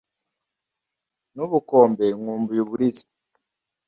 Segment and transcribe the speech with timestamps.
[1.35, 3.03] N'ubukombe nkumbuye uburiza